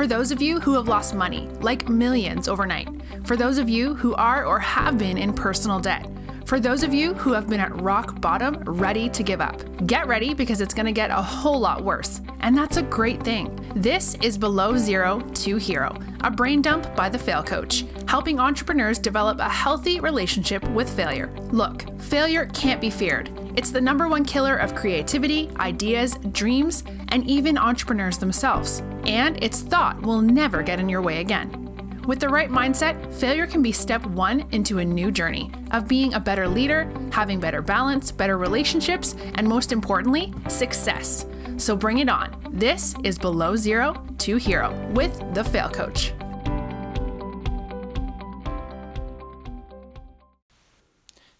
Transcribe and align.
For 0.00 0.06
those 0.06 0.32
of 0.32 0.40
you 0.40 0.60
who 0.60 0.72
have 0.76 0.88
lost 0.88 1.14
money, 1.14 1.46
like 1.60 1.90
millions 1.90 2.48
overnight. 2.48 2.88
For 3.26 3.36
those 3.36 3.58
of 3.58 3.68
you 3.68 3.94
who 3.94 4.14
are 4.14 4.46
or 4.46 4.58
have 4.58 4.96
been 4.96 5.18
in 5.18 5.34
personal 5.34 5.78
debt. 5.78 6.08
For 6.46 6.58
those 6.58 6.82
of 6.82 6.94
you 6.94 7.12
who 7.12 7.34
have 7.34 7.50
been 7.50 7.60
at 7.60 7.82
rock 7.82 8.18
bottom, 8.18 8.62
ready 8.64 9.10
to 9.10 9.22
give 9.22 9.42
up. 9.42 9.60
Get 9.86 10.06
ready 10.06 10.32
because 10.32 10.62
it's 10.62 10.72
going 10.72 10.86
to 10.86 10.92
get 10.92 11.10
a 11.10 11.20
whole 11.20 11.60
lot 11.60 11.84
worse. 11.84 12.22
And 12.40 12.56
that's 12.56 12.78
a 12.78 12.82
great 12.82 13.22
thing. 13.22 13.54
This 13.76 14.14
is 14.22 14.38
Below 14.38 14.78
Zero 14.78 15.20
to 15.20 15.56
Hero, 15.58 15.94
a 16.22 16.30
brain 16.30 16.62
dump 16.62 16.96
by 16.96 17.10
the 17.10 17.18
Fail 17.18 17.42
Coach, 17.42 17.84
helping 18.08 18.40
entrepreneurs 18.40 18.98
develop 18.98 19.38
a 19.38 19.50
healthy 19.50 20.00
relationship 20.00 20.66
with 20.70 20.88
failure. 20.88 21.30
Look, 21.50 21.84
failure 22.00 22.46
can't 22.54 22.80
be 22.80 22.88
feared. 22.88 23.28
It's 23.60 23.72
the 23.72 23.80
number 23.82 24.08
one 24.08 24.24
killer 24.24 24.56
of 24.56 24.74
creativity, 24.74 25.50
ideas, 25.58 26.16
dreams, 26.32 26.82
and 27.08 27.28
even 27.28 27.58
entrepreneurs 27.58 28.16
themselves. 28.16 28.82
And 29.04 29.36
its 29.44 29.60
thought 29.60 30.00
will 30.00 30.22
never 30.22 30.62
get 30.62 30.80
in 30.80 30.88
your 30.88 31.02
way 31.02 31.20
again. 31.20 32.00
With 32.06 32.20
the 32.20 32.28
right 32.30 32.48
mindset, 32.48 33.12
failure 33.12 33.46
can 33.46 33.60
be 33.60 33.70
step 33.70 34.06
one 34.06 34.46
into 34.50 34.78
a 34.78 34.84
new 34.86 35.10
journey 35.10 35.52
of 35.72 35.86
being 35.86 36.14
a 36.14 36.20
better 36.20 36.48
leader, 36.48 36.90
having 37.12 37.38
better 37.38 37.60
balance, 37.60 38.10
better 38.10 38.38
relationships, 38.38 39.14
and 39.34 39.46
most 39.46 39.72
importantly, 39.72 40.32
success. 40.48 41.26
So 41.58 41.76
bring 41.76 41.98
it 41.98 42.08
on. 42.08 42.34
This 42.52 42.94
is 43.04 43.18
Below 43.18 43.56
Zero 43.56 44.02
to 44.20 44.36
Hero 44.36 44.72
with 44.92 45.34
the 45.34 45.44
Fail 45.44 45.68
Coach. 45.68 46.14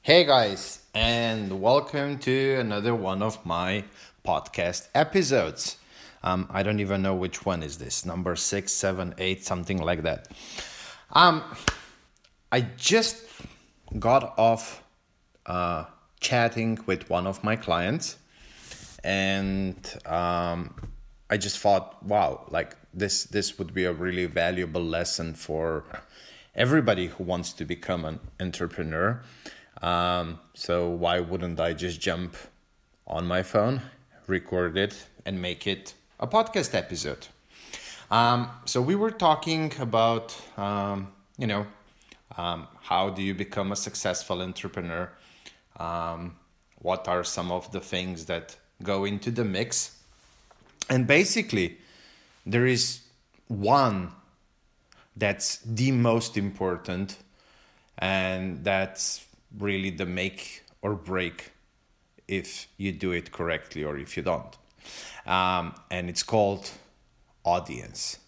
Hey 0.02 0.24
guys, 0.26 0.79
and 0.94 1.62
welcome 1.62 2.18
to 2.18 2.56
another 2.56 2.94
one 2.94 3.22
of 3.22 3.44
my 3.46 3.84
podcast 4.24 4.88
episodes. 4.94 5.76
Um, 6.22 6.48
I 6.50 6.62
don't 6.62 6.80
even 6.80 7.02
know 7.02 7.14
which 7.14 7.46
one 7.46 7.62
is 7.62 7.78
this 7.78 8.04
number 8.04 8.34
six, 8.34 8.72
seven, 8.72 9.14
eight, 9.18 9.44
something 9.44 9.78
like 9.78 10.02
that. 10.02 10.28
Um, 11.12 11.42
I 12.50 12.62
just 12.76 13.24
got 13.98 14.36
off 14.38 14.82
uh, 15.46 15.84
chatting 16.18 16.78
with 16.86 17.08
one 17.08 17.26
of 17.26 17.44
my 17.44 17.56
clients, 17.56 18.16
and 19.04 19.76
um, 20.06 20.74
I 21.30 21.36
just 21.36 21.58
thought, 21.58 22.02
wow, 22.02 22.46
like 22.50 22.76
this 22.92 23.24
this 23.24 23.58
would 23.58 23.72
be 23.72 23.84
a 23.84 23.92
really 23.92 24.26
valuable 24.26 24.82
lesson 24.82 25.34
for 25.34 25.84
everybody 26.54 27.06
who 27.06 27.24
wants 27.24 27.52
to 27.54 27.64
become 27.64 28.04
an 28.04 28.20
entrepreneur. 28.40 29.22
Um, 29.82 30.38
so 30.54 30.88
why 30.88 31.20
wouldn't 31.20 31.58
I 31.58 31.72
just 31.72 32.00
jump 32.00 32.36
on 33.06 33.26
my 33.26 33.42
phone, 33.42 33.82
record 34.26 34.76
it, 34.76 35.06
and 35.26 35.42
make 35.42 35.66
it 35.66 35.94
a 36.20 36.26
podcast 36.26 36.74
episode. 36.74 37.26
Um, 38.10 38.50
so 38.64 38.80
we 38.80 38.94
were 38.94 39.10
talking 39.10 39.72
about, 39.80 40.36
um, 40.56 41.12
you 41.38 41.46
know, 41.46 41.66
um, 42.36 42.68
how 42.82 43.10
do 43.10 43.22
you 43.22 43.34
become 43.34 43.72
a 43.72 43.76
successful 43.76 44.40
entrepreneur? 44.42 45.10
Um, 45.78 46.36
what 46.78 47.08
are 47.08 47.24
some 47.24 47.50
of 47.50 47.72
the 47.72 47.80
things 47.80 48.26
that 48.26 48.56
go 48.82 49.04
into 49.04 49.30
the 49.30 49.44
mix? 49.44 49.96
And 50.88 51.06
basically, 51.06 51.78
there 52.46 52.66
is 52.66 53.00
one 53.48 54.12
that's 55.16 55.58
the 55.58 55.92
most 55.92 56.36
important, 56.36 57.16
and 57.98 58.64
that's 58.64 59.26
really 59.58 59.90
the 59.90 60.06
make 60.06 60.64
or 60.82 60.94
break 60.94 61.52
if 62.28 62.68
you 62.76 62.92
do 62.92 63.12
it 63.12 63.32
correctly 63.32 63.84
or 63.84 63.98
if 63.98 64.16
you 64.16 64.22
don't 64.22 64.56
um, 65.26 65.74
and 65.90 66.08
it's 66.08 66.22
called 66.22 66.70
audience. 67.44 68.18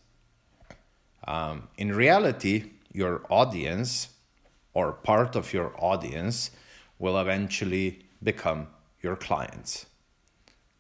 Um, 1.26 1.68
in 1.76 1.92
reality, 1.94 2.70
your 2.92 3.22
audience 3.28 4.08
or 4.74 4.92
part 4.92 5.36
of 5.36 5.52
your 5.52 5.72
audience 5.78 6.50
will 6.98 7.18
eventually 7.18 8.05
become 8.22 8.68
your 9.02 9.16
clients, 9.16 9.86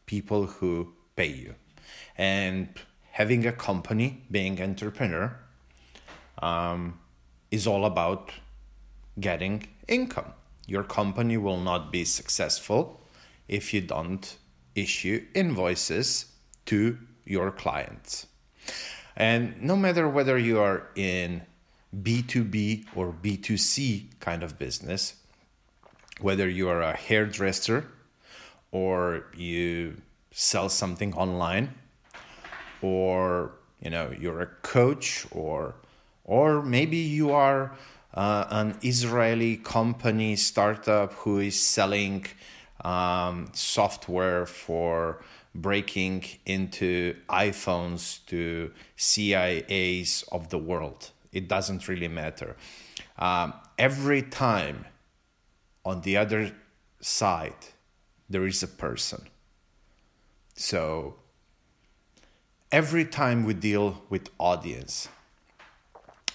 people 0.06 0.46
who 0.46 0.92
pay 1.16 1.26
you. 1.26 1.54
And 2.16 2.68
having 3.12 3.46
a 3.46 3.52
company, 3.52 4.22
being 4.30 4.60
entrepreneur, 4.62 5.36
um, 6.40 6.98
is 7.50 7.66
all 7.66 7.84
about 7.84 8.32
getting 9.18 9.66
income. 9.88 10.32
Your 10.66 10.84
company 10.84 11.36
will 11.36 11.60
not 11.60 11.92
be 11.92 12.04
successful 12.04 13.00
if 13.48 13.74
you 13.74 13.80
don't 13.80 14.36
issue 14.74 15.24
invoices 15.34 16.26
to 16.66 16.98
your 17.24 17.50
clients. 17.50 18.26
And 19.16 19.60
no 19.62 19.76
matter 19.76 20.08
whether 20.08 20.38
you 20.38 20.60
are 20.60 20.88
in 20.94 21.42
B2B 22.00 22.86
or 22.96 23.12
B2C 23.12 24.18
kind 24.20 24.42
of 24.42 24.58
business, 24.58 25.14
whether 26.20 26.48
you 26.48 26.68
are 26.68 26.80
a 26.80 26.96
hairdresser 26.96 27.88
or 28.70 29.26
you 29.36 30.00
sell 30.30 30.68
something 30.68 31.12
online 31.14 31.74
or 32.80 33.52
you 33.80 33.90
know 33.90 34.12
you're 34.18 34.40
a 34.40 34.46
coach 34.62 35.26
or 35.30 35.74
or 36.24 36.62
maybe 36.62 36.96
you 36.96 37.32
are 37.32 37.76
uh, 38.14 38.44
an 38.50 38.78
Israeli 38.82 39.56
company 39.56 40.36
startup 40.36 41.12
who 41.14 41.38
is 41.38 41.58
selling 41.58 42.26
um, 42.84 43.48
software 43.52 44.46
for 44.46 45.22
breaking 45.54 46.24
into 46.46 47.14
iPhones 47.28 48.24
to 48.26 48.72
CIAs 48.96 50.24
of 50.32 50.48
the 50.48 50.58
world. 50.58 51.10
It 51.32 51.48
doesn't 51.48 51.88
really 51.88 52.08
matter. 52.08 52.56
Um, 53.18 53.54
every 53.78 54.22
time 54.22 54.86
on 55.84 56.02
the 56.02 56.16
other 56.16 56.52
side, 57.00 57.66
there 58.28 58.46
is 58.46 58.62
a 58.62 58.68
person. 58.68 59.28
So 60.54 61.16
every 62.70 63.04
time 63.04 63.44
we 63.44 63.54
deal 63.54 64.02
with 64.08 64.30
audience. 64.38 65.08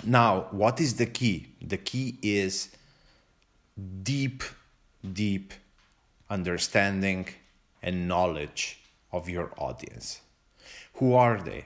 Now, 0.03 0.47
what 0.51 0.79
is 0.79 0.95
the 0.95 1.05
key? 1.05 1.47
The 1.61 1.77
key 1.77 2.17
is 2.21 2.69
deep, 4.03 4.43
deep 5.13 5.53
understanding, 6.29 7.27
and 7.81 8.07
knowledge 8.07 8.79
of 9.11 9.29
your 9.29 9.51
audience. 9.57 10.21
Who 10.95 11.13
are 11.13 11.39
they? 11.41 11.65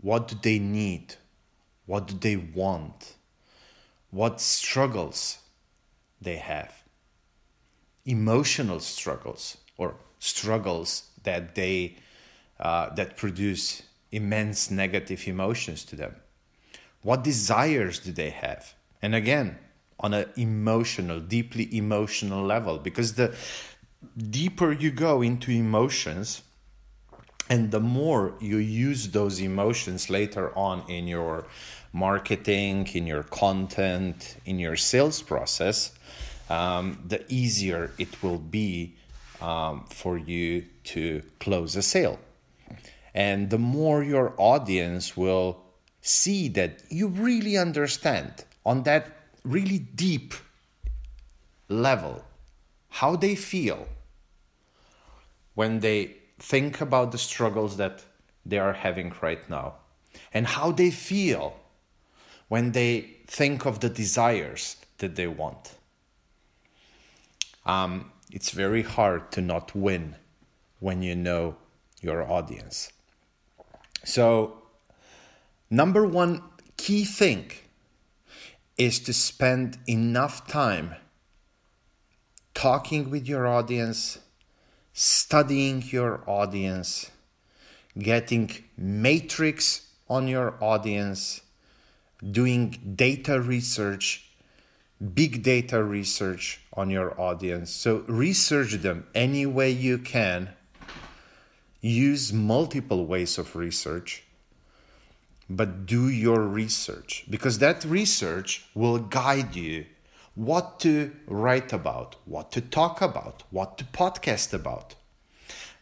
What 0.00 0.28
do 0.28 0.36
they 0.40 0.58
need? 0.58 1.16
What 1.86 2.06
do 2.08 2.14
they 2.14 2.36
want? 2.36 3.14
What 4.10 4.40
struggles 4.40 5.38
they 6.20 6.36
have? 6.36 6.82
Emotional 8.04 8.80
struggles 8.80 9.58
or 9.76 9.96
struggles 10.18 11.10
that 11.24 11.54
they 11.54 11.96
uh, 12.58 12.94
that 12.94 13.16
produce 13.16 13.82
immense 14.10 14.70
negative 14.70 15.26
emotions 15.28 15.84
to 15.84 15.96
them. 15.96 16.14
What 17.06 17.22
desires 17.22 18.00
do 18.00 18.10
they 18.10 18.30
have? 18.30 18.74
And 19.00 19.14
again, 19.14 19.58
on 20.00 20.12
an 20.12 20.28
emotional, 20.36 21.20
deeply 21.20 21.68
emotional 21.76 22.44
level. 22.44 22.78
Because 22.78 23.14
the 23.14 23.32
deeper 24.18 24.72
you 24.72 24.90
go 24.90 25.22
into 25.22 25.52
emotions, 25.52 26.42
and 27.48 27.70
the 27.70 27.78
more 27.78 28.34
you 28.40 28.56
use 28.56 29.10
those 29.10 29.40
emotions 29.40 30.10
later 30.10 30.50
on 30.58 30.82
in 30.90 31.06
your 31.06 31.46
marketing, 31.92 32.88
in 32.92 33.06
your 33.06 33.22
content, 33.22 34.38
in 34.44 34.58
your 34.58 34.74
sales 34.74 35.22
process, 35.22 35.92
um, 36.50 36.98
the 37.06 37.24
easier 37.32 37.92
it 37.98 38.20
will 38.20 38.38
be 38.38 38.96
um, 39.40 39.84
for 39.90 40.18
you 40.18 40.64
to 40.82 41.22
close 41.38 41.76
a 41.76 41.82
sale. 41.82 42.18
And 43.14 43.48
the 43.50 43.58
more 43.58 44.02
your 44.02 44.34
audience 44.38 45.16
will 45.16 45.65
see 46.06 46.48
that 46.48 46.82
you 46.88 47.08
really 47.08 47.56
understand 47.56 48.44
on 48.64 48.82
that 48.84 49.08
really 49.44 49.78
deep 49.78 50.34
level 51.68 52.24
how 52.88 53.16
they 53.16 53.34
feel 53.34 53.86
when 55.54 55.80
they 55.80 56.14
think 56.38 56.80
about 56.80 57.12
the 57.12 57.18
struggles 57.18 57.76
that 57.76 58.04
they 58.44 58.58
are 58.58 58.72
having 58.72 59.12
right 59.20 59.48
now 59.50 59.74
and 60.32 60.46
how 60.46 60.70
they 60.70 60.90
feel 60.90 61.58
when 62.48 62.72
they 62.72 63.16
think 63.26 63.66
of 63.66 63.80
the 63.80 63.88
desires 63.88 64.76
that 64.98 65.16
they 65.16 65.26
want. 65.26 65.74
Um, 67.64 68.12
it's 68.30 68.50
very 68.50 68.82
hard 68.82 69.32
to 69.32 69.40
not 69.40 69.74
win 69.74 70.16
when 70.78 71.02
you 71.02 71.16
know 71.16 71.56
your 72.00 72.30
audience. 72.30 72.92
So, 74.04 74.62
number 75.70 76.04
one 76.06 76.42
key 76.76 77.04
thing 77.04 77.50
is 78.76 78.98
to 79.00 79.12
spend 79.12 79.78
enough 79.88 80.46
time 80.46 80.94
talking 82.54 83.10
with 83.10 83.26
your 83.26 83.46
audience, 83.46 84.18
studying 84.92 85.82
your 85.88 86.22
audience, 86.26 87.10
getting 87.98 88.50
matrix 88.76 89.88
on 90.08 90.28
your 90.28 90.54
audience, 90.62 91.40
doing 92.30 92.94
data 92.94 93.40
research, 93.40 94.30
big 95.14 95.42
data 95.42 95.82
research 95.82 96.60
on 96.72 96.90
your 96.90 97.18
audience. 97.20 97.70
So 97.70 98.04
research 98.06 98.72
them 98.74 99.06
any 99.14 99.46
way 99.46 99.70
you 99.70 99.98
can. 99.98 100.50
Use 101.80 102.32
multiple 102.32 103.06
ways 103.06 103.38
of 103.38 103.54
research, 103.54 104.24
but 105.48 105.86
do 105.86 106.08
your 106.08 106.40
research 106.42 107.24
because 107.30 107.58
that 107.58 107.84
research 107.84 108.66
will 108.74 108.98
guide 108.98 109.54
you 109.54 109.86
what 110.34 110.80
to 110.80 111.12
write 111.26 111.72
about, 111.72 112.16
what 112.24 112.52
to 112.52 112.60
talk 112.60 113.00
about, 113.00 113.42
what 113.50 113.78
to 113.78 113.84
podcast 113.84 114.52
about. 114.52 114.94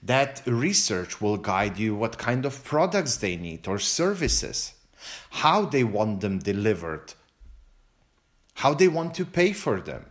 That 0.02 0.42
research 0.46 1.20
will 1.20 1.38
guide 1.38 1.78
you 1.78 1.94
what 1.94 2.18
kind 2.18 2.44
of 2.44 2.62
products 2.62 3.16
they 3.16 3.36
need 3.36 3.66
or 3.66 3.78
services, 3.78 4.74
how 5.30 5.64
they 5.64 5.82
want 5.82 6.20
them 6.20 6.38
delivered, 6.38 7.14
how 8.54 8.74
they 8.74 8.86
want 8.86 9.14
to 9.14 9.24
pay 9.24 9.52
for 9.52 9.80
them, 9.80 10.04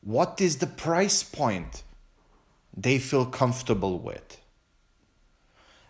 what 0.00 0.40
is 0.40 0.56
the 0.56 0.66
price 0.66 1.22
point 1.22 1.84
they 2.76 2.98
feel 2.98 3.26
comfortable 3.26 3.98
with. 3.98 4.40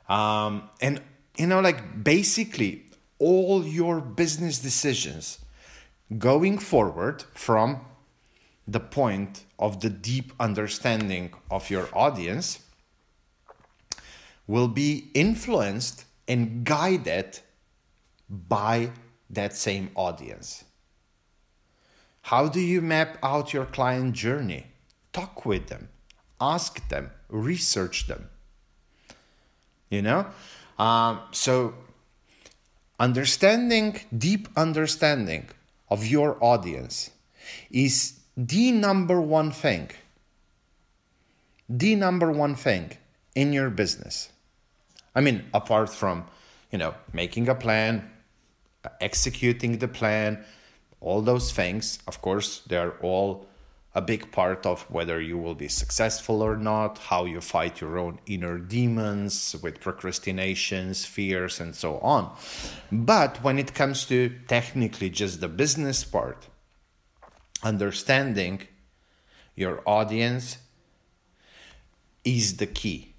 Um, 0.08 0.68
and, 0.80 1.00
you 1.40 1.46
know, 1.46 1.60
like 1.60 2.04
basically 2.04 2.84
all 3.18 3.64
your 3.64 3.98
business 3.98 4.58
decisions 4.58 5.38
going 6.18 6.58
forward 6.58 7.24
from 7.32 7.80
the 8.68 8.78
point 8.78 9.44
of 9.58 9.80
the 9.80 9.88
deep 9.88 10.34
understanding 10.38 11.32
of 11.50 11.70
your 11.70 11.88
audience 11.94 12.58
will 14.46 14.68
be 14.68 15.08
influenced 15.14 16.04
and 16.28 16.62
guided 16.62 17.38
by 18.28 18.90
that 19.30 19.56
same 19.56 19.90
audience. 19.94 20.64
How 22.20 22.48
do 22.48 22.60
you 22.60 22.82
map 22.82 23.16
out 23.22 23.54
your 23.54 23.64
client 23.64 24.12
journey? 24.12 24.66
Talk 25.14 25.46
with 25.46 25.68
them, 25.68 25.88
ask 26.38 26.86
them, 26.90 27.12
research 27.30 28.08
them. 28.08 28.28
You 29.88 30.02
know? 30.02 30.26
Um, 30.80 31.20
so, 31.30 31.74
understanding, 32.98 34.00
deep 34.16 34.48
understanding 34.56 35.50
of 35.90 36.06
your 36.06 36.42
audience 36.42 37.10
is 37.70 38.18
the 38.34 38.72
number 38.72 39.20
one 39.20 39.50
thing, 39.50 39.90
the 41.68 41.94
number 41.96 42.32
one 42.32 42.54
thing 42.54 42.92
in 43.34 43.52
your 43.52 43.68
business. 43.68 44.32
I 45.14 45.20
mean, 45.20 45.44
apart 45.52 45.90
from, 45.92 46.24
you 46.72 46.78
know, 46.78 46.94
making 47.12 47.50
a 47.50 47.54
plan, 47.54 48.10
executing 49.02 49.80
the 49.80 49.88
plan, 49.88 50.42
all 51.02 51.20
those 51.20 51.52
things, 51.52 51.98
of 52.08 52.22
course, 52.22 52.62
they're 52.66 52.96
all 53.02 53.49
a 53.94 54.00
big 54.00 54.30
part 54.30 54.64
of 54.66 54.82
whether 54.82 55.20
you 55.20 55.36
will 55.36 55.54
be 55.54 55.66
successful 55.66 56.42
or 56.42 56.56
not, 56.56 56.98
how 56.98 57.24
you 57.24 57.40
fight 57.40 57.80
your 57.80 57.98
own 57.98 58.20
inner 58.26 58.56
demons 58.58 59.56
with 59.62 59.80
procrastinations, 59.80 61.04
fears, 61.04 61.58
and 61.58 61.74
so 61.74 61.98
on. 61.98 62.32
But 62.92 63.42
when 63.42 63.58
it 63.58 63.74
comes 63.74 64.06
to 64.06 64.32
technically 64.46 65.10
just 65.10 65.40
the 65.40 65.48
business 65.48 66.04
part, 66.04 66.46
understanding 67.64 68.62
your 69.56 69.82
audience 69.86 70.58
is 72.24 72.58
the 72.58 72.66
key. 72.66 73.14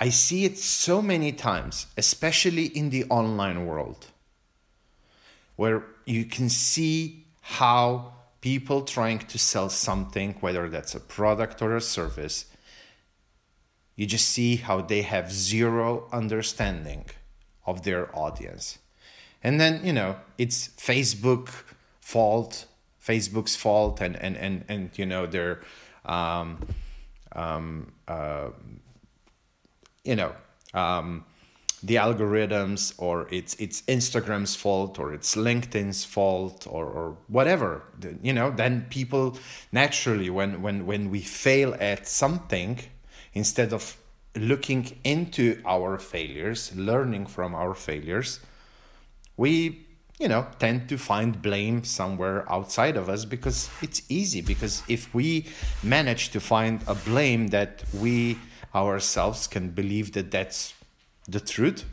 I 0.00 0.08
see 0.08 0.44
it 0.44 0.58
so 0.58 1.02
many 1.02 1.32
times, 1.32 1.86
especially 1.96 2.66
in 2.66 2.90
the 2.90 3.04
online 3.04 3.66
world, 3.66 4.06
where 5.56 5.84
you 6.06 6.24
can 6.24 6.48
see 6.48 7.26
how 7.42 8.14
people 8.40 8.82
trying 8.82 9.18
to 9.18 9.38
sell 9.38 9.68
something, 9.68 10.34
whether 10.40 10.68
that's 10.68 10.94
a 10.94 11.00
product 11.00 11.60
or 11.62 11.76
a 11.76 11.80
service, 11.80 12.46
you 13.96 14.06
just 14.06 14.28
see 14.28 14.56
how 14.56 14.80
they 14.80 15.02
have 15.02 15.30
zero 15.30 16.08
understanding 16.12 17.04
of 17.66 17.82
their 17.82 18.14
audience. 18.16 18.78
And 19.42 19.60
then, 19.60 19.84
you 19.84 19.92
know, 19.92 20.16
it's 20.38 20.68
Facebook 20.68 21.50
fault, 22.00 22.66
Facebook's 23.02 23.56
fault, 23.56 24.00
and, 24.00 24.16
and, 24.16 24.36
and, 24.36 24.64
and 24.68 24.90
you 24.96 25.06
know, 25.06 25.26
their, 25.26 25.60
um, 26.04 26.58
um, 27.32 27.92
uh, 28.08 28.48
you 30.04 30.16
know, 30.16 30.34
um, 30.72 31.24
the 31.82 31.96
algorithms 31.96 32.94
or 32.98 33.26
it's 33.30 33.54
it's 33.54 33.82
Instagram's 33.82 34.54
fault 34.54 34.98
or 34.98 35.14
it's 35.14 35.34
LinkedIn's 35.34 36.04
fault 36.04 36.66
or, 36.68 36.86
or 36.86 37.16
whatever 37.28 37.82
you 38.22 38.32
know 38.32 38.50
then 38.50 38.86
people 38.90 39.38
naturally 39.72 40.28
when 40.30 40.60
when 40.62 40.86
when 40.86 41.10
we 41.10 41.20
fail 41.20 41.74
at 41.80 42.06
something 42.06 42.78
instead 43.32 43.72
of 43.72 43.96
looking 44.36 44.98
into 45.04 45.60
our 45.64 45.98
failures 45.98 46.72
learning 46.76 47.26
from 47.26 47.54
our 47.54 47.74
failures 47.74 48.40
we 49.36 49.86
you 50.18 50.28
know 50.28 50.46
tend 50.58 50.88
to 50.88 50.98
find 50.98 51.40
blame 51.40 51.82
somewhere 51.82 52.44
outside 52.52 52.96
of 52.96 53.08
us 53.08 53.24
because 53.24 53.70
it's 53.80 54.02
easy 54.08 54.42
because 54.42 54.82
if 54.86 55.12
we 55.14 55.46
manage 55.82 56.30
to 56.30 56.40
find 56.40 56.82
a 56.86 56.94
blame 56.94 57.48
that 57.48 57.82
we 57.94 58.38
ourselves 58.74 59.46
can 59.46 59.70
believe 59.70 60.12
that 60.12 60.30
that's 60.30 60.74
the 61.30 61.40
truth, 61.40 61.84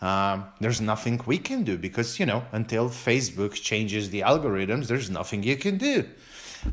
um, 0.00 0.46
there's 0.60 0.80
nothing 0.80 1.20
we 1.26 1.38
can 1.38 1.64
do 1.64 1.78
because 1.78 2.18
you 2.18 2.26
know 2.26 2.44
until 2.52 2.88
Facebook 2.88 3.54
changes 3.54 4.10
the 4.10 4.20
algorithms, 4.20 4.88
there's 4.88 5.10
nothing 5.10 5.42
you 5.42 5.56
can 5.56 5.78
do. 5.78 6.04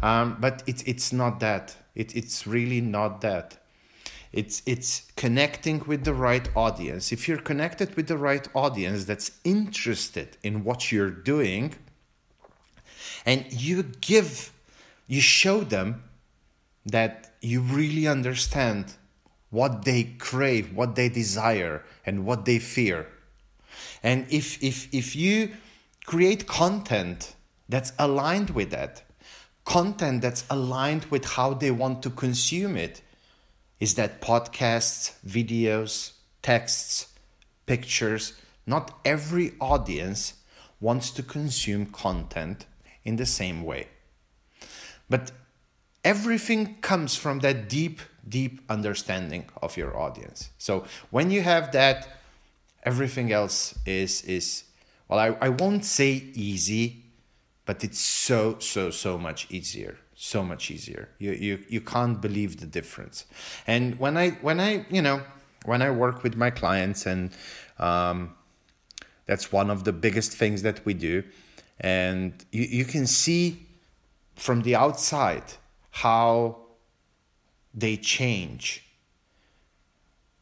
Um, 0.02 0.38
but 0.40 0.64
it's 0.66 0.84
it's 0.84 1.14
not 1.14 1.40
that. 1.40 1.76
It, 1.96 2.16
it's 2.16 2.48
really 2.48 2.82
not 2.82 3.22
that. 3.22 3.58
It's 4.34 4.62
it's 4.66 5.12
connecting 5.16 5.84
with 5.86 6.06
the 6.06 6.14
right 6.14 6.50
audience. 6.56 7.12
If 7.12 7.28
you're 7.28 7.42
connected 7.42 7.96
with 7.96 8.08
the 8.08 8.18
right 8.18 8.48
audience 8.54 9.06
that's 9.06 9.32
interested 9.44 10.38
in 10.42 10.64
what 10.64 10.92
you're 10.92 11.12
doing, 11.12 11.76
and 13.26 13.46
you 13.52 13.84
give, 13.84 14.54
you 15.08 15.22
show 15.22 15.62
them 15.62 16.04
that 16.86 17.34
you 17.42 17.62
really 17.62 18.08
understand 18.08 18.94
what 19.52 19.86
they 19.86 20.04
crave, 20.18 20.74
what 20.74 20.96
they 20.96 21.10
desire, 21.10 21.84
and 22.06 22.26
what 22.26 22.46
they 22.46 22.58
fear. 22.58 23.08
And 24.02 24.26
if, 24.30 24.62
if, 24.64 24.92
if 24.94 25.16
you 25.16 25.52
create 26.06 26.48
content 26.48 27.36
that's 27.70 27.94
aligned 28.00 28.50
with 28.50 28.72
that, 28.72 29.04
content 29.66 30.22
that's 30.22 30.46
aligned 30.50 31.06
with 31.06 31.26
how 31.26 31.54
they 31.54 31.70
want 31.70 32.02
to 32.04 32.10
consume 32.10 32.76
it, 32.76 33.02
is 33.80 33.96
that 33.96 34.22
podcasts, 34.22 35.14
videos, 35.26 36.14
texts, 36.42 37.08
pictures, 37.66 38.34
not 38.66 39.00
every 39.04 39.54
audience 39.60 40.36
wants 40.80 41.12
to 41.12 41.24
consume 41.24 41.86
content 41.88 42.66
in 43.04 43.18
the 43.18 43.26
same 43.26 43.64
way. 43.64 43.88
But 45.10 45.32
everything 46.04 46.78
comes 46.82 47.16
from 47.16 47.40
that 47.40 47.70
deep 47.70 48.02
deep 48.28 48.62
understanding 48.70 49.46
of 49.62 49.78
your 49.78 49.98
audience. 49.98 50.50
So 50.58 50.86
when 51.10 51.32
you 51.32 51.42
have 51.42 51.72
that, 51.72 52.08
everything 52.84 53.32
else 53.32 53.78
is 53.86 54.24
is 54.24 54.64
well, 55.08 55.20
I, 55.20 55.36
I 55.42 55.50
won't 55.50 55.84
say 55.84 56.24
easy, 56.34 57.04
but 57.66 57.84
it's 57.84 58.00
so 58.00 58.58
so 58.60 58.90
so 58.90 59.18
much 59.18 59.48
easier. 59.50 59.98
So 60.16 60.44
much 60.44 60.70
easier. 60.70 61.10
You 61.18 61.32
you 61.32 61.64
you 61.68 61.82
can't 61.82 62.22
believe 62.22 62.60
the 62.60 62.68
difference. 62.68 63.26
And 63.66 64.00
when 64.00 64.18
I 64.18 64.32
when 64.42 64.60
I 64.60 64.86
you 64.90 65.02
know 65.02 65.22
when 65.66 65.82
I 65.82 65.92
work 65.92 66.24
with 66.24 66.36
my 66.36 66.50
clients 66.50 67.06
and 67.06 67.32
um, 67.80 68.36
that's 69.26 69.52
one 69.52 69.70
of 69.70 69.84
the 69.84 69.94
biggest 69.94 70.32
things 70.32 70.62
that 70.62 70.86
we 70.86 70.94
do. 70.94 71.24
And 71.80 72.34
you, 72.52 72.64
you 72.64 72.86
can 72.86 73.08
see 73.08 73.66
from 74.36 74.62
the 74.62 74.76
outside 74.76 75.44
how 75.92 76.58
they 77.74 77.98
change. 77.98 78.84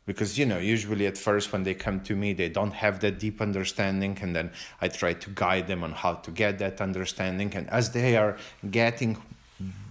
Because 0.05 0.39
you 0.39 0.45
know 0.45 0.57
usually 0.57 1.05
at 1.05 1.17
first 1.17 1.53
when 1.53 1.63
they 1.63 1.75
come 1.75 1.99
to 2.01 2.15
me 2.15 2.33
they 2.33 2.49
don't 2.49 2.73
have 2.73 2.99
that 3.01 3.19
deep 3.19 3.41
understanding 3.41 4.17
and 4.21 4.35
then 4.35 4.49
i 4.81 4.87
try 4.87 5.13
to 5.13 5.29
guide 5.29 5.67
them 5.67 5.83
on 5.83 5.91
how 5.91 6.13
to 6.15 6.31
get 6.31 6.57
that 6.59 6.81
understanding. 6.81 7.53
And 7.55 7.69
as 7.69 7.91
they 7.91 8.17
are 8.17 8.37
getting 8.71 9.17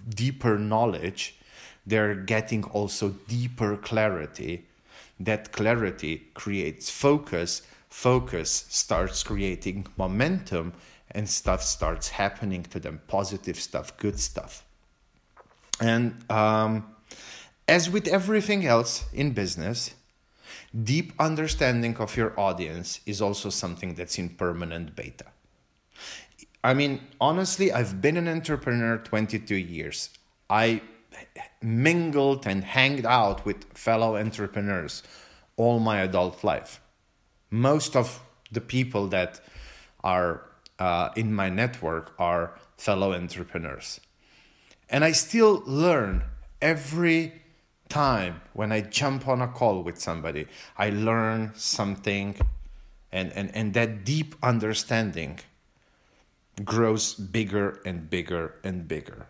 deeper 0.08 0.58
knowledge 0.58 1.38
they're 1.86 2.14
getting 2.14 2.64
also 2.64 3.10
deeper 3.28 3.76
clarity. 3.76 4.66
That 5.18 5.52
clarity 5.52 6.28
creates 6.34 6.90
focus 6.90 7.62
focus 7.88 8.66
starts 8.68 9.22
creating 9.22 9.86
momentum 9.96 10.74
and 11.10 11.28
stuff 11.28 11.62
starts 11.62 12.10
happening 12.10 12.62
to 12.62 12.78
them 12.78 13.00
positive 13.08 13.58
stuff 13.58 13.96
good 13.96 14.20
stuff 14.20 14.64
and 15.80 16.24
um, 16.30 16.94
as 17.66 17.90
with 17.90 18.08
everything 18.08 18.66
else 18.66 19.04
in 19.12 19.32
business, 19.32 19.94
deep 20.74 21.12
understanding 21.18 21.96
of 21.98 22.16
your 22.16 22.38
audience 22.38 23.00
is 23.06 23.22
also 23.22 23.50
something 23.50 23.94
that's 23.94 24.18
in 24.18 24.30
permanent 24.30 24.96
beta. 24.96 25.26
I 26.62 26.74
mean, 26.74 27.00
honestly, 27.20 27.72
I've 27.72 28.00
been 28.00 28.16
an 28.16 28.28
entrepreneur 28.28 28.98
22 28.98 29.54
years. 29.54 30.10
I 30.50 30.82
mingled 31.62 32.46
and 32.46 32.64
hanged 32.64 33.06
out 33.06 33.44
with 33.44 33.64
fellow 33.74 34.16
entrepreneurs 34.16 35.02
all 35.56 35.78
my 35.78 36.00
adult 36.00 36.42
life. 36.44 36.80
Most 37.50 37.96
of 37.96 38.20
the 38.50 38.60
people 38.60 39.08
that 39.08 39.40
are 40.02 40.42
uh, 40.78 41.10
in 41.16 41.34
my 41.34 41.48
network 41.48 42.14
are 42.18 42.58
fellow 42.76 43.12
entrepreneurs. 43.12 44.00
And 44.90 45.04
I 45.04 45.12
still 45.12 45.62
learn 45.66 46.24
every 46.60 47.32
time 47.88 48.40
when 48.52 48.72
I 48.72 48.80
jump 48.80 49.28
on 49.28 49.40
a 49.42 49.48
call 49.48 49.82
with 49.82 49.98
somebody, 49.98 50.46
I 50.76 50.90
learn 50.90 51.52
something, 51.54 52.36
and, 53.12 53.32
and, 53.32 53.54
and 53.54 53.74
that 53.74 54.04
deep 54.04 54.34
understanding 54.42 55.40
grows 56.64 57.14
bigger 57.14 57.80
and 57.84 58.10
bigger 58.10 58.54
and 58.64 58.88
bigger. 58.88 59.26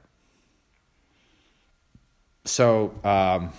So, 2.44 2.94
um, 3.04 3.52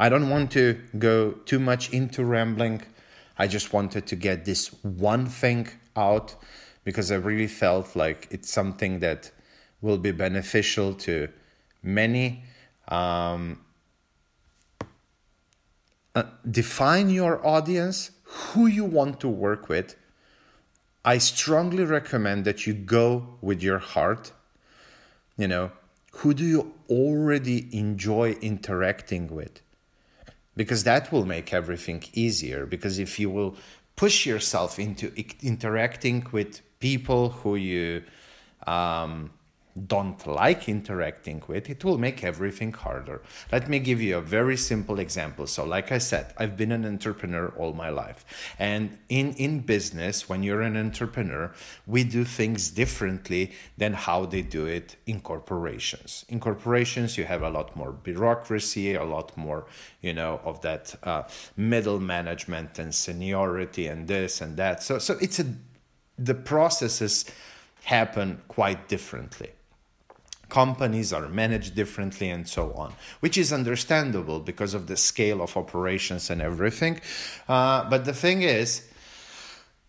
I 0.00 0.08
don't 0.08 0.30
want 0.30 0.52
to 0.52 0.80
go 0.96 1.32
too 1.32 1.58
much 1.58 1.90
into 1.90 2.24
rambling. 2.24 2.82
I 3.36 3.48
just 3.48 3.72
wanted 3.72 4.06
to 4.06 4.16
get 4.16 4.44
this 4.44 4.68
one 4.82 5.26
thing 5.26 5.68
out 5.96 6.36
because 6.84 7.10
I 7.10 7.16
really 7.16 7.48
felt 7.48 7.96
like 7.96 8.28
it's 8.30 8.50
something 8.50 9.00
that 9.00 9.32
will 9.80 9.98
be 9.98 10.12
beneficial 10.12 10.94
to 10.94 11.28
many. 11.82 12.44
Um, 12.88 13.64
uh, 16.14 16.24
define 16.50 17.10
your 17.10 17.46
audience, 17.46 18.10
who 18.24 18.66
you 18.66 18.84
want 18.84 19.20
to 19.20 19.28
work 19.28 19.68
with. 19.68 19.94
I 21.04 21.18
strongly 21.18 21.84
recommend 21.84 22.44
that 22.44 22.66
you 22.66 22.74
go 22.74 23.38
with 23.40 23.62
your 23.62 23.78
heart. 23.78 24.32
You 25.36 25.48
know, 25.48 25.70
who 26.12 26.34
do 26.34 26.44
you 26.44 26.74
already 26.90 27.68
enjoy 27.70 28.32
interacting 28.40 29.28
with? 29.28 29.60
Because 30.56 30.82
that 30.84 31.12
will 31.12 31.24
make 31.24 31.54
everything 31.54 32.02
easier. 32.12 32.66
Because 32.66 32.98
if 32.98 33.20
you 33.20 33.30
will 33.30 33.54
push 33.94 34.26
yourself 34.26 34.78
into 34.78 35.12
interacting 35.40 36.26
with 36.32 36.60
people 36.80 37.30
who 37.30 37.54
you 37.56 38.02
um, 38.66 39.30
don't 39.86 40.26
like 40.26 40.68
interacting 40.68 41.42
with, 41.46 41.70
it 41.70 41.84
will 41.84 41.98
make 41.98 42.24
everything 42.24 42.72
harder. 42.72 43.22
Let 43.52 43.68
me 43.68 43.78
give 43.78 44.00
you 44.00 44.16
a 44.16 44.20
very 44.20 44.56
simple 44.56 44.98
example. 44.98 45.46
So, 45.46 45.64
like 45.64 45.92
I 45.92 45.98
said, 45.98 46.32
I've 46.36 46.56
been 46.56 46.72
an 46.72 46.84
entrepreneur 46.84 47.48
all 47.56 47.72
my 47.72 47.90
life. 47.90 48.24
And 48.58 48.98
in, 49.08 49.34
in 49.34 49.60
business, 49.60 50.28
when 50.28 50.42
you're 50.42 50.62
an 50.62 50.76
entrepreneur, 50.76 51.52
we 51.86 52.04
do 52.04 52.24
things 52.24 52.70
differently 52.70 53.52
than 53.76 53.92
how 53.92 54.26
they 54.26 54.42
do 54.42 54.66
it 54.66 54.96
in 55.06 55.20
corporations. 55.20 56.24
In 56.28 56.40
corporations, 56.40 57.16
you 57.16 57.24
have 57.24 57.42
a 57.42 57.50
lot 57.50 57.76
more 57.76 57.92
bureaucracy, 57.92 58.94
a 58.94 59.04
lot 59.04 59.36
more, 59.36 59.66
you 60.00 60.12
know, 60.12 60.40
of 60.44 60.60
that 60.62 60.94
uh, 61.04 61.22
middle 61.56 62.00
management 62.00 62.78
and 62.78 62.94
seniority 62.94 63.86
and 63.86 64.08
this 64.08 64.40
and 64.40 64.56
that. 64.56 64.82
So, 64.82 64.98
so 64.98 65.16
it's 65.20 65.38
a, 65.38 65.46
the 66.18 66.34
processes 66.34 67.24
happen 67.84 68.42
quite 68.48 68.88
differently 68.88 69.50
companies 70.48 71.12
are 71.12 71.28
managed 71.28 71.74
differently 71.74 72.30
and 72.30 72.48
so 72.48 72.72
on, 72.72 72.92
which 73.20 73.36
is 73.36 73.52
understandable 73.52 74.40
because 74.40 74.74
of 74.74 74.86
the 74.86 74.96
scale 74.96 75.42
of 75.42 75.56
operations 75.56 76.30
and 76.30 76.40
everything. 76.40 77.00
Uh, 77.48 77.88
but 77.88 78.04
the 78.04 78.14
thing 78.14 78.42
is, 78.42 78.88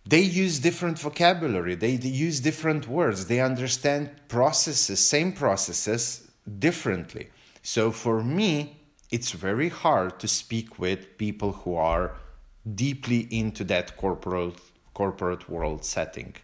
they 0.05 0.21
use 0.21 0.59
different 0.59 0.97
vocabulary, 0.97 1.75
they, 1.75 1.95
they 1.95 2.09
use 2.09 2.39
different 2.39 2.87
words, 2.87 3.27
they 3.27 3.39
understand 3.39 4.09
processes, 4.27 5.07
same 5.07 5.31
processes, 5.33 6.29
differently. 6.57 7.29
So 7.61 7.91
for 7.91 8.23
me, 8.23 8.77
it's 9.11 9.31
very 9.31 9.69
hard 9.69 10.19
to 10.19 10.27
speak 10.27 10.79
with 10.79 11.17
people 11.17 11.51
who 11.51 11.75
are 11.75 12.15
deeply 12.75 13.27
into 13.29 13.63
that 13.65 13.97
corporate 13.97 14.59
corporate 14.93 15.49
world 15.49 15.85
setting. 15.85 16.35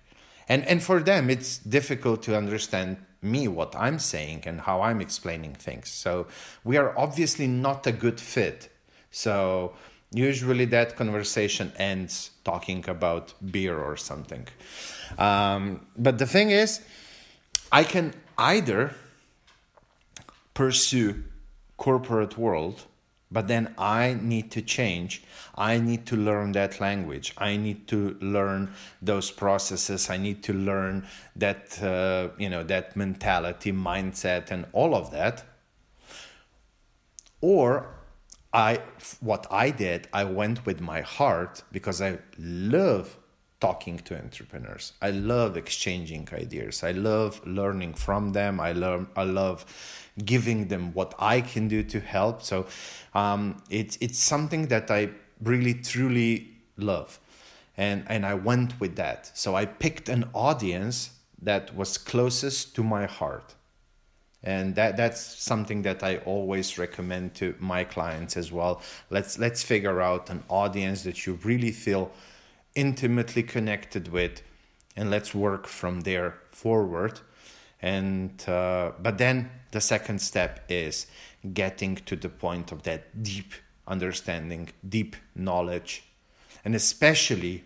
And 0.47 0.63
and 0.65 0.81
for 0.81 0.99
them 1.01 1.29
it's 1.29 1.57
difficult 1.57 2.23
to 2.23 2.37
understand 2.37 2.97
me 3.25 3.47
what 3.47 3.75
I'm 3.75 3.99
saying 3.99 4.43
and 4.45 4.61
how 4.61 4.81
I'm 4.81 5.01
explaining 5.01 5.55
things. 5.55 5.89
So 5.89 6.27
we 6.63 6.77
are 6.77 6.97
obviously 6.97 7.47
not 7.47 7.85
a 7.87 7.91
good 7.91 8.19
fit. 8.19 8.69
So 9.11 9.73
usually 10.11 10.65
that 10.65 10.95
conversation 10.95 11.73
ends 11.77 12.31
talking 12.43 12.87
about 12.87 13.33
beer 13.51 13.77
or 13.77 13.97
something. 13.97 14.47
Um, 15.17 15.87
but 15.97 16.17
the 16.17 16.25
thing 16.25 16.51
is, 16.51 16.81
I 17.71 17.83
can 17.83 18.13
either 18.37 18.93
pursue 20.53 21.23
corporate 21.77 22.37
world 22.37 22.85
but 23.35 23.49
then 23.49 23.75
I 23.77 24.17
need 24.21 24.49
to 24.51 24.61
change. 24.61 25.21
I 25.55 25.77
need 25.77 26.05
to 26.05 26.15
learn 26.15 26.53
that 26.53 26.79
language. 26.79 27.33
I 27.37 27.57
need 27.57 27.85
to 27.89 28.15
learn 28.21 28.73
those 29.01 29.29
processes. 29.29 30.09
I 30.09 30.15
need 30.15 30.41
to 30.43 30.53
learn 30.53 31.05
that 31.35 31.83
uh, 31.83 32.29
you 32.37 32.49
know 32.49 32.63
that 32.63 32.95
mentality, 32.95 33.73
mindset, 33.73 34.51
and 34.51 34.65
all 34.71 34.95
of 34.95 35.11
that. 35.11 35.43
Or 37.41 37.67
I, 38.53 38.79
what 39.19 39.47
I 39.51 39.69
did, 39.69 40.07
I 40.13 40.23
went 40.23 40.65
with 40.65 40.79
my 40.79 41.01
heart 41.01 41.61
because 41.73 42.01
I 42.01 42.19
love 42.39 43.17
talking 43.59 43.97
to 43.99 44.17
entrepreneurs. 44.17 44.93
I 45.01 45.11
love 45.11 45.57
exchanging 45.57 46.29
ideas. 46.31 46.83
I 46.83 46.91
love 46.91 47.45
learning 47.45 47.95
from 47.95 48.31
them. 48.31 48.61
I 48.61 48.71
learn. 48.71 49.07
I 49.17 49.23
love 49.23 49.65
giving 50.23 50.67
them 50.67 50.93
what 50.93 51.13
I 51.19 51.41
can 51.41 51.67
do 51.67 51.83
to 51.83 51.99
help. 51.99 52.41
So 52.41 52.67
um, 53.13 53.61
it's 53.69 53.97
it's 53.99 54.19
something 54.19 54.67
that 54.67 54.89
I 54.89 55.09
really 55.41 55.73
truly 55.73 56.47
love, 56.77 57.19
and 57.75 58.05
and 58.07 58.25
I 58.25 58.35
went 58.35 58.79
with 58.79 58.95
that. 58.95 59.31
So 59.37 59.55
I 59.55 59.65
picked 59.65 60.09
an 60.09 60.29
audience 60.33 61.11
that 61.41 61.75
was 61.75 61.97
closest 61.97 62.75
to 62.75 62.83
my 62.83 63.05
heart, 63.05 63.55
and 64.43 64.75
that 64.75 64.95
that's 64.95 65.21
something 65.21 65.81
that 65.81 66.01
I 66.03 66.17
always 66.17 66.77
recommend 66.77 67.35
to 67.35 67.55
my 67.59 67.83
clients 67.83 68.37
as 68.37 68.51
well. 68.51 68.81
Let's 69.09 69.37
let's 69.37 69.63
figure 69.63 70.01
out 70.01 70.29
an 70.29 70.43
audience 70.49 71.03
that 71.03 71.25
you 71.25 71.39
really 71.43 71.71
feel 71.71 72.11
intimately 72.73 73.43
connected 73.43 74.09
with, 74.09 74.41
and 74.95 75.11
let's 75.11 75.35
work 75.35 75.67
from 75.67 76.01
there 76.01 76.35
forward 76.51 77.19
and 77.81 78.47
uh, 78.47 78.91
but 78.99 79.17
then 79.17 79.49
the 79.71 79.81
second 79.81 80.19
step 80.19 80.63
is 80.69 81.07
getting 81.53 81.95
to 81.95 82.15
the 82.15 82.29
point 82.29 82.71
of 82.71 82.83
that 82.83 83.23
deep 83.23 83.53
understanding 83.87 84.69
deep 84.87 85.15
knowledge 85.35 86.03
and 86.63 86.73
especially 86.73 87.63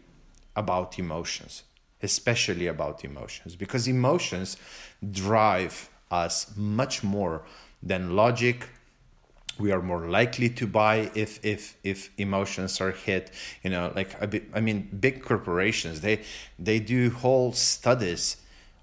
about 0.55 0.99
emotions 0.99 1.63
especially 2.01 2.67
about 2.67 3.03
emotions 3.03 3.55
because 3.55 3.87
emotions 3.87 4.57
drive 5.11 5.89
us 6.11 6.51
much 6.55 7.03
more 7.03 7.43
than 7.83 8.15
logic. 8.15 8.67
We 9.59 9.71
are 9.71 9.81
more 9.81 10.07
likely 10.07 10.49
to 10.51 10.67
buy 10.67 11.11
if 11.15 11.43
if 11.43 11.75
if 11.83 12.11
emotions 12.17 12.79
are 12.79 12.91
hit 12.91 13.31
you 13.61 13.69
know 13.69 13.91
like 13.93 14.15
i 14.53 14.61
mean 14.61 14.87
big 15.01 15.21
corporations 15.21 15.99
they 15.99 16.21
they 16.57 16.79
do 16.79 17.09
whole 17.09 17.51
studies 17.51 18.37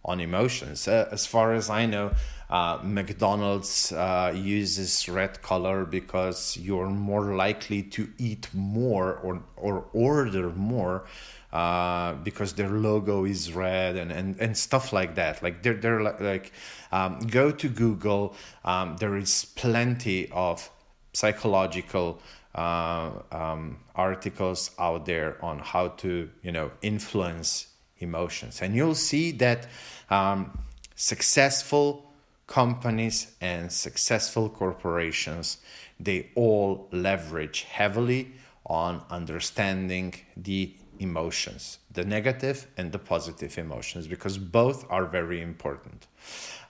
on 0.06 0.20
emotions. 0.20 0.88
Uh, 0.88 1.08
as 1.12 1.26
far 1.26 1.52
as 1.52 1.68
I 1.68 1.84
know, 1.84 2.12
uh, 2.48 2.78
McDonald's 2.82 3.92
uh, 3.92 4.32
uses 4.34 5.08
red 5.08 5.42
color 5.42 5.84
because 5.84 6.56
you're 6.56 6.88
more 6.88 7.34
likely 7.34 7.82
to 7.82 8.08
eat 8.16 8.48
more 8.54 9.16
or, 9.16 9.42
or 9.56 9.86
order 9.92 10.50
more 10.50 11.04
uh, 11.52 12.14
because 12.14 12.52
their 12.54 12.68
logo 12.68 13.24
is 13.24 13.52
red 13.52 13.96
and, 13.96 14.12
and, 14.12 14.40
and 14.40 14.56
stuff 14.56 14.92
like 14.92 15.16
that. 15.16 15.42
Like 15.42 15.62
they're, 15.62 15.74
they're 15.74 16.02
like, 16.02 16.20
like 16.20 16.52
um, 16.92 17.18
go 17.18 17.50
to 17.50 17.68
Google. 17.68 18.36
Um, 18.64 18.96
there 18.98 19.16
is 19.16 19.44
plenty 19.56 20.30
of 20.30 20.70
psychological 21.12 22.20
uh, 22.54 23.10
um, 23.32 23.78
articles 23.94 24.70
out 24.78 25.04
there 25.06 25.36
on 25.44 25.58
how 25.58 25.88
to 25.88 26.30
you 26.42 26.52
know 26.52 26.70
influence 26.80 27.68
emotions. 27.98 28.62
And 28.62 28.74
you'll 28.74 28.94
see 28.94 29.32
that 29.32 29.66
um, 30.10 30.58
successful 30.94 32.06
companies 32.46 33.32
and 33.40 33.72
successful 33.72 34.48
corporations 34.48 35.58
they 35.98 36.30
all 36.34 36.88
leverage 36.92 37.62
heavily 37.62 38.32
on 38.66 39.02
understanding 39.10 40.14
the 40.36 40.72
emotions 40.98 41.78
the 41.92 42.04
negative 42.04 42.66
and 42.76 42.92
the 42.92 42.98
positive 42.98 43.58
emotions 43.58 44.06
because 44.06 44.38
both 44.38 44.84
are 44.90 45.06
very 45.06 45.40
important. 45.42 46.06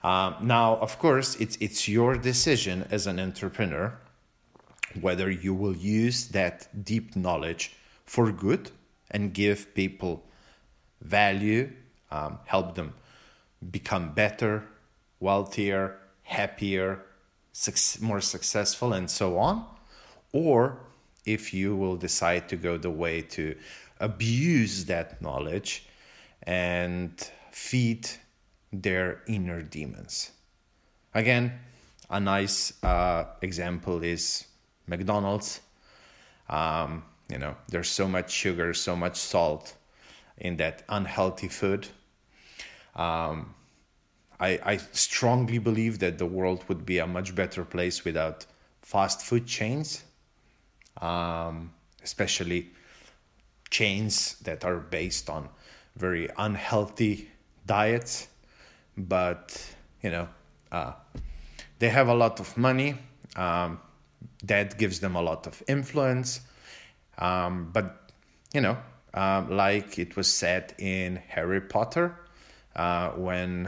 Um, 0.03 0.35
now 0.41 0.77
of 0.77 0.97
course 0.99 1.35
it's 1.35 1.57
it's 1.59 1.87
your 1.87 2.17
decision 2.17 2.87
as 2.89 3.07
an 3.07 3.19
entrepreneur 3.19 3.97
whether 5.01 5.29
you 5.29 5.53
will 5.53 5.75
use 5.75 6.29
that 6.29 6.67
deep 6.83 7.15
knowledge 7.15 7.75
for 8.05 8.31
good 8.31 8.71
and 9.11 9.33
give 9.33 9.73
people 9.75 10.23
value, 11.01 11.71
um, 12.11 12.39
help 12.45 12.75
them 12.75 12.93
become 13.71 14.13
better, 14.13 14.63
wealthier, 15.19 15.97
happier, 16.23 17.03
more 18.01 18.21
successful, 18.21 18.93
and 18.93 19.09
so 19.09 19.37
on. 19.37 19.65
Or 20.31 20.79
if 21.25 21.53
you 21.53 21.75
will 21.75 21.95
decide 21.97 22.47
to 22.49 22.55
go 22.55 22.77
the 22.77 22.89
way 22.89 23.21
to 23.21 23.55
abuse 23.99 24.85
that 24.85 25.21
knowledge 25.21 25.85
and 26.43 27.11
feed 27.51 28.07
their 28.71 29.21
inner 29.27 29.61
demons. 29.61 30.31
Again, 31.13 31.53
a 32.09 32.19
nice 32.19 32.71
uh, 32.83 33.25
example 33.41 34.03
is 34.03 34.45
McDonald's. 34.87 35.61
Um, 36.47 37.03
you 37.29 37.39
know, 37.39 37.55
there's 37.67 37.89
so 37.89 38.07
much 38.07 38.31
sugar, 38.31 38.73
so 38.73 38.95
much 38.95 39.17
salt 39.17 39.73
in 40.37 40.57
that 40.57 40.83
unhealthy 40.89 41.47
food. 41.47 41.87
Um, 42.95 43.53
I, 44.39 44.59
I 44.63 44.77
strongly 44.77 45.57
believe 45.57 45.99
that 45.99 46.17
the 46.17 46.25
world 46.25 46.63
would 46.67 46.85
be 46.85 46.99
a 46.99 47.07
much 47.07 47.33
better 47.33 47.63
place 47.65 48.05
without 48.05 48.45
fast 48.81 49.21
food 49.21 49.47
chains, 49.47 50.03
um, 51.01 51.73
especially 52.03 52.71
chains 53.69 54.37
that 54.39 54.63
are 54.63 54.77
based 54.77 55.29
on 55.29 55.49
very 55.95 56.29
unhealthy 56.37 57.29
diets. 57.65 58.27
But, 58.95 59.75
you 60.01 60.11
know, 60.11 60.27
uh, 60.71 60.93
they 61.79 61.89
have 61.89 62.07
a 62.07 62.15
lot 62.15 62.39
of 62.39 62.55
money. 62.57 62.95
Um, 63.35 63.79
that 64.43 64.77
gives 64.77 64.99
them 64.99 65.15
a 65.15 65.21
lot 65.21 65.47
of 65.47 65.61
influence. 65.67 66.41
Um, 67.17 67.69
but, 67.71 68.11
you 68.53 68.61
know, 68.61 68.77
uh, 69.17 69.43
like 69.49 69.97
it 69.97 70.15
was 70.15 70.31
said 70.31 70.75
in 70.77 71.15
Harry 71.27 71.59
Potter, 71.59 72.15
uh, 72.75 73.09
when 73.11 73.67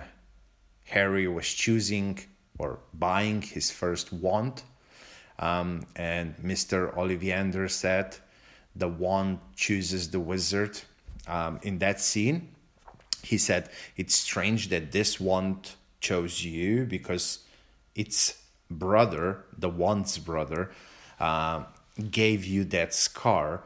Harry 0.84 1.28
was 1.28 1.48
choosing 1.48 2.20
or 2.60 2.80
buying 2.94 3.42
his 3.42 3.72
first 3.72 4.14
wand, 4.14 4.62
um, 5.40 5.88
and 5.96 6.36
Mr. 6.38 6.94
Ollivander 6.96 7.68
said, 7.68 8.16
the 8.76 8.88
wand 8.88 9.40
chooses 9.56 10.12
the 10.12 10.20
wizard. 10.20 10.80
Um, 11.28 11.60
in 11.64 11.80
that 11.80 12.00
scene, 12.00 12.54
he 13.24 13.40
said, 13.40 13.70
It's 13.98 14.14
strange 14.14 14.70
that 14.70 14.92
this 14.92 15.20
wand 15.20 15.72
chose 16.00 16.44
you 16.44 16.86
because 16.86 17.40
its 17.96 18.40
brother, 18.70 19.46
the 19.58 19.70
wand's 19.70 20.20
brother, 20.20 20.72
uh, 21.20 21.64
gave 22.12 22.46
you 22.46 22.66
that 22.66 22.94
scar 22.94 23.64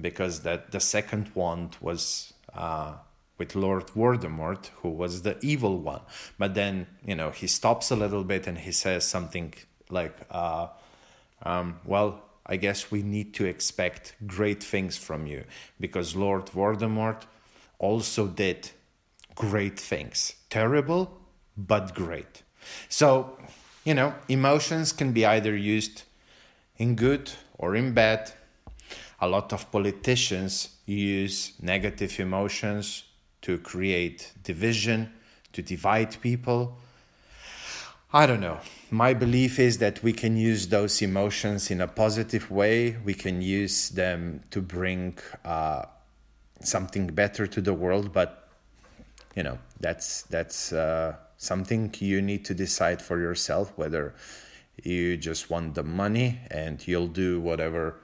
because 0.00 0.40
that 0.40 0.72
the 0.72 0.80
second 0.80 1.30
wand 1.34 1.76
was 1.80 2.32
uh, 2.54 2.94
with 3.38 3.54
Lord 3.54 3.86
Voldemort, 3.88 4.68
who 4.82 4.90
was 4.90 5.22
the 5.22 5.36
evil 5.42 5.78
one. 5.78 6.00
But 6.38 6.54
then, 6.54 6.86
you 7.04 7.14
know, 7.14 7.30
he 7.30 7.46
stops 7.46 7.90
a 7.90 7.96
little 7.96 8.24
bit 8.24 8.46
and 8.46 8.58
he 8.58 8.72
says 8.72 9.04
something 9.04 9.54
like, 9.90 10.16
uh, 10.30 10.68
um, 11.42 11.80
well, 11.84 12.22
I 12.46 12.56
guess 12.56 12.90
we 12.90 13.02
need 13.02 13.34
to 13.34 13.44
expect 13.44 14.14
great 14.26 14.62
things 14.62 14.96
from 14.96 15.26
you 15.26 15.44
because 15.80 16.16
Lord 16.16 16.46
Voldemort 16.46 17.22
also 17.78 18.26
did 18.26 18.70
great 19.34 19.78
things. 19.78 20.34
Terrible, 20.48 21.18
but 21.56 21.94
great. 21.94 22.42
So, 22.88 23.38
you 23.84 23.94
know, 23.94 24.14
emotions 24.28 24.92
can 24.92 25.12
be 25.12 25.26
either 25.26 25.56
used 25.56 26.04
in 26.78 26.94
good 26.94 27.32
or 27.58 27.76
in 27.76 27.92
bad. 27.92 28.32
A 29.26 29.28
lot 29.28 29.52
of 29.52 29.72
politicians 29.72 30.68
use 30.86 31.54
negative 31.60 32.20
emotions 32.20 33.02
to 33.42 33.58
create 33.58 34.30
division, 34.44 35.12
to 35.52 35.62
divide 35.62 36.16
people. 36.20 36.78
I 38.12 38.26
don't 38.26 38.40
know. 38.40 38.60
My 38.92 39.14
belief 39.14 39.58
is 39.58 39.78
that 39.78 40.00
we 40.04 40.12
can 40.12 40.36
use 40.36 40.68
those 40.68 41.02
emotions 41.02 41.72
in 41.72 41.80
a 41.80 41.88
positive 41.88 42.52
way. 42.52 42.98
We 43.04 43.14
can 43.14 43.42
use 43.42 43.88
them 43.88 44.44
to 44.52 44.62
bring 44.62 45.18
uh, 45.44 45.86
something 46.60 47.08
better 47.08 47.48
to 47.48 47.60
the 47.60 47.74
world, 47.74 48.12
but 48.12 48.48
you 49.34 49.42
know 49.42 49.58
that's 49.80 50.22
that's 50.22 50.72
uh, 50.72 51.16
something 51.36 51.92
you 51.98 52.22
need 52.22 52.44
to 52.44 52.54
decide 52.54 53.02
for 53.02 53.18
yourself 53.18 53.72
whether 53.74 54.14
you 54.84 55.16
just 55.16 55.50
want 55.50 55.74
the 55.74 55.82
money 55.82 56.38
and 56.48 56.86
you'll 56.86 57.08
do 57.08 57.40
whatever 57.40 57.96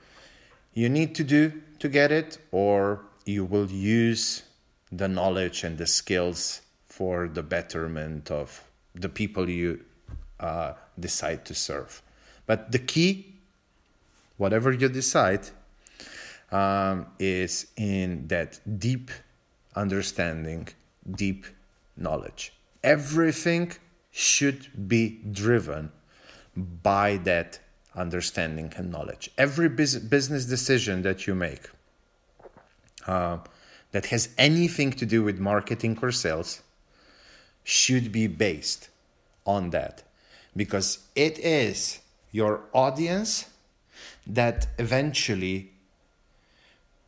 you 0.75 0.89
need 0.89 1.15
to 1.17 1.25
do 1.25 1.53
to 1.79 1.89
get 1.89 2.13
it, 2.13 2.39
or 2.51 3.01
you 3.25 3.45
will 3.45 3.71
use 3.71 4.43
the 4.91 5.09
knowledge 5.09 5.65
and 5.65 5.79
the 5.79 5.87
skills 5.87 6.63
for 6.87 7.29
the 7.29 7.43
betterment 7.43 8.31
of 8.31 8.65
the 8.95 9.09
people 9.09 9.49
you 9.49 9.81
uh, 10.41 10.75
decide 10.99 11.45
to 11.47 11.55
serve. 11.55 12.03
But 12.47 12.73
the 12.73 12.79
key, 12.79 13.35
whatever 14.37 14.73
you 14.73 14.89
decide, 14.89 15.49
um, 16.51 17.07
is 17.19 17.67
in 17.77 18.29
that 18.29 18.61
deep 18.79 19.11
understanding, 19.75 20.69
deep 21.11 21.47
knowledge. 21.97 22.53
Everything 22.85 23.73
should 24.11 24.89
be 24.89 25.21
driven 25.31 25.91
by 26.55 27.17
that 27.19 27.59
understanding 27.95 28.73
and 28.77 28.91
knowledge. 28.91 29.31
Every 29.37 29.69
business 29.69 30.45
decision 30.47 31.03
that 31.03 31.27
you 31.27 31.35
make, 31.35 31.71
uh, 33.07 33.39
that 33.93 34.07
has 34.07 34.31
anything 34.39 34.93
to 34.93 35.07
do 35.07 35.23
with 35.23 35.39
marketing 35.39 35.99
or 36.03 36.11
sales 36.11 36.63
should 37.65 38.11
be 38.11 38.27
based 38.27 38.89
on 39.47 39.71
that 39.71 40.03
because 40.57 40.99
it 41.15 41.39
is 41.39 42.01
your 42.31 42.63
audience 42.73 43.49
that 44.27 44.67
eventually 44.79 45.71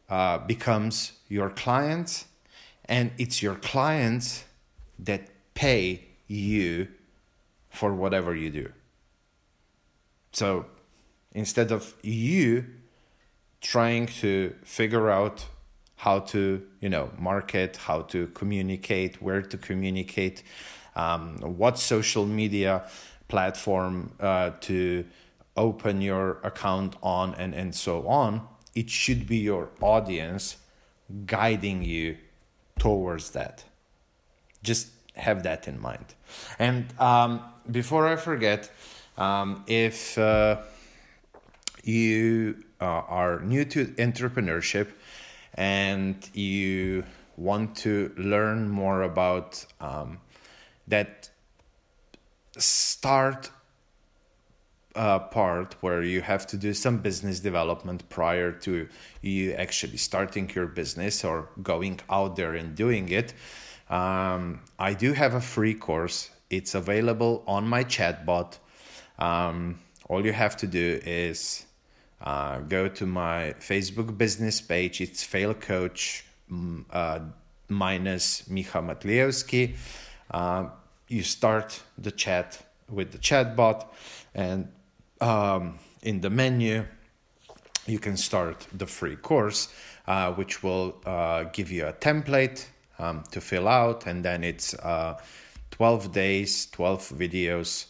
uh, 0.09 0.39
becomes 0.39 1.13
your 1.29 1.51
clients 1.51 2.27
and 2.85 3.11
it's 3.19 3.43
your 3.43 3.55
clients 3.55 4.45
that 4.99 5.29
pay 5.55 6.05
you 6.29 6.89
for 7.71 7.95
whatever 7.95 8.35
you 8.35 8.51
do 8.51 8.71
so 10.33 10.67
instead 11.35 11.73
of 11.73 11.95
you 12.03 12.65
trying 13.61 14.07
to 14.07 14.55
figure 14.63 15.11
out 15.11 15.47
how 15.97 16.19
to 16.19 16.63
you 16.81 16.89
know 16.89 17.11
market 17.19 17.77
how 17.77 18.03
to 18.03 18.27
communicate 18.29 19.23
where 19.23 19.43
to 19.43 19.57
communicate 19.57 20.43
um, 20.97 21.39
what 21.39 21.79
social 21.79 22.27
media 22.27 22.83
platform 23.29 24.13
uh, 24.21 24.51
to 24.61 25.05
open 25.57 26.01
your 26.01 26.39
account 26.43 26.97
on 27.03 27.35
and 27.37 27.55
and 27.55 27.75
so 27.75 28.07
on 28.07 28.47
it 28.75 28.91
should 28.91 29.27
be 29.27 29.39
your 29.39 29.71
audience 29.81 30.57
guiding 31.27 31.83
you 31.85 32.17
towards 32.79 33.31
that. 33.31 33.65
Just 34.63 34.89
have 35.15 35.43
that 35.45 35.69
in 35.69 35.81
mind. 35.81 36.07
And 36.59 36.87
um, 36.99 37.41
before 37.71 38.07
i 38.07 38.17
forget 38.17 38.71
um, 39.17 39.65
if 39.67 40.19
uh, 40.19 40.59
you 41.87 42.57
uh, 42.81 42.85
are 42.85 43.41
new 43.41 43.65
to 43.65 43.87
entrepreneurship 43.87 44.89
and 45.55 46.29
you 46.35 47.05
want 47.37 47.77
to 47.77 48.13
learn 48.17 48.69
more 48.69 49.03
about 49.03 49.65
um, 49.81 50.19
that 50.89 51.31
start 52.57 53.51
uh, 54.95 55.19
part 55.19 55.75
where 55.81 56.03
you 56.03 56.21
have 56.21 56.47
to 56.47 56.57
do 56.57 56.73
some 56.73 56.99
business 56.99 57.41
development 57.41 58.09
prior 58.09 58.53
to 58.53 58.89
you 59.23 59.53
actually 59.55 59.97
starting 59.97 60.51
your 60.55 60.67
business 60.67 61.25
or 61.25 61.49
going 61.63 61.99
out 62.09 62.37
there 62.37 62.55
and 62.55 62.75
doing 62.77 63.09
it. 63.09 63.35
Um, 63.91 64.61
I 64.79 64.95
do 64.95 65.13
have 65.13 65.35
a 65.35 65.41
free 65.41 65.75
course. 65.75 66.31
It's 66.49 66.75
available 66.75 67.43
on 67.47 67.67
my 67.67 67.85
chatbot. 67.85 68.59
Um, 69.19 69.81
all 70.09 70.25
you 70.25 70.33
have 70.33 70.57
to 70.59 70.67
do 70.67 71.01
is 71.05 71.67
uh, 72.21 72.59
go 72.61 72.89
to 72.89 73.07
my 73.07 73.55
Facebook 73.61 74.17
business 74.17 74.61
page. 74.61 75.01
It's 75.01 75.23
Fail 75.23 75.55
Coach 75.55 76.25
mm, 76.51 76.85
uh, 76.91 77.21
minus 77.69 78.43
Micha 78.43 78.83
Matliowski. 78.83 79.75
Uh, 80.31 80.69
you 81.09 81.23
start 81.23 81.83
the 81.99 82.11
chat 82.11 82.63
with 82.91 83.13
the 83.13 83.19
chatbot, 83.19 83.87
and 84.35 84.69
um, 85.21 85.79
in 86.03 86.21
the 86.21 86.31
menu, 86.31 86.85
you 87.87 87.99
can 87.99 88.17
start 88.17 88.67
the 88.73 88.87
free 88.87 89.17
course, 89.17 89.69
uh, 90.07 90.33
which 90.33 90.63
will 90.63 91.01
uh, 91.05 91.45
give 91.45 91.71
you 91.71 91.87
a 91.87 91.93
template 91.93 92.67
um, 92.99 93.23
to 93.31 93.41
fill 93.41 93.69
out, 93.69 94.07
and 94.07 94.25
then 94.25 94.45
it's 94.45 94.75
uh, 94.75 95.19
12 95.73 96.13
days, 96.13 96.67
12 96.71 97.13
videos 97.17 97.87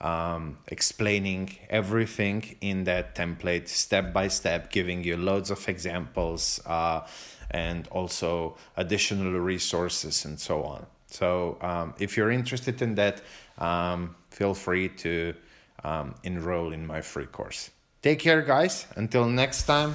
um, 0.00 0.58
explaining 0.68 1.56
everything 1.68 2.56
in 2.60 2.84
that 2.84 3.14
template 3.14 3.68
step 3.68 4.12
by 4.12 4.28
step, 4.28 4.70
giving 4.70 5.04
you 5.04 5.16
loads 5.16 5.50
of 5.50 5.68
examples 5.68 6.60
uh, 6.66 7.06
and 7.50 7.88
also 7.88 8.56
additional 8.76 9.32
resources 9.40 10.24
and 10.24 10.38
so 10.38 10.62
on. 10.62 10.86
So, 11.10 11.56
um, 11.62 11.94
if 11.98 12.16
you're 12.16 12.30
interested 12.30 12.82
in 12.82 12.94
that, 12.96 13.22
um, 13.56 14.14
feel 14.30 14.54
free 14.54 14.90
to 14.90 15.34
um, 15.82 16.14
enroll 16.22 16.72
in 16.72 16.86
my 16.86 17.00
free 17.00 17.26
course. 17.26 17.70
Take 18.02 18.20
care, 18.20 18.42
guys. 18.42 18.86
Until 18.96 19.26
next 19.26 19.64
time, 19.64 19.94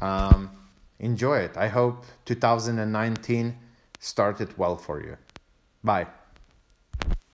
um, 0.00 0.50
enjoy 0.98 1.38
it. 1.38 1.56
I 1.56 1.68
hope 1.68 2.04
2019 2.24 3.56
started 4.00 4.58
well 4.58 4.76
for 4.76 5.00
you. 5.00 5.16
Bye. 5.82 6.08